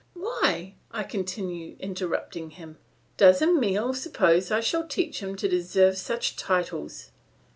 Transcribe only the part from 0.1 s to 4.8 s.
"Why!" I continue, interrupting him; "does Emile suppose I